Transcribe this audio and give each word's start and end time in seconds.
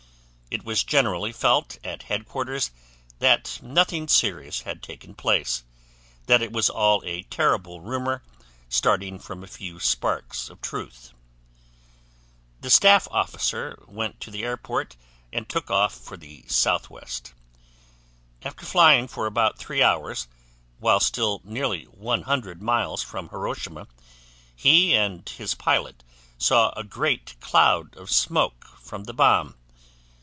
It 0.53 0.65
was 0.65 0.83
generally 0.83 1.31
felt 1.31 1.77
at 1.81 2.03
Headquarters 2.03 2.71
that 3.19 3.61
nothing 3.63 4.09
serious 4.09 4.59
had 4.63 4.83
taken 4.83 5.15
place, 5.15 5.63
that 6.25 6.41
it 6.41 6.51
was 6.51 6.69
all 6.69 7.01
a 7.05 7.23
terrible 7.23 7.79
rumor 7.79 8.21
starting 8.67 9.17
from 9.17 9.45
a 9.45 9.47
few 9.47 9.79
sparks 9.79 10.49
of 10.49 10.59
truth. 10.59 11.13
The 12.59 12.69
staff 12.69 13.07
officer 13.11 13.81
went 13.87 14.19
to 14.19 14.29
the 14.29 14.43
airport 14.43 14.97
and 15.31 15.47
took 15.47 15.71
off 15.71 15.93
for 15.93 16.17
the 16.17 16.43
southwest. 16.49 17.33
After 18.43 18.65
flying 18.65 19.07
for 19.07 19.27
about 19.27 19.57
three 19.57 19.81
hours, 19.81 20.27
while 20.79 20.99
still 20.99 21.39
nearly 21.45 21.85
100 21.85 22.61
miles 22.61 23.01
from 23.01 23.29
Hiroshima, 23.29 23.87
he 24.53 24.93
and 24.93 25.29
his 25.29 25.55
pilot 25.55 26.03
saw 26.37 26.71
a 26.71 26.83
great 26.83 27.39
cloud 27.39 27.95
of 27.95 28.11
smoke 28.11 28.65
from 28.81 29.05
the 29.05 29.13
bomb. 29.13 29.55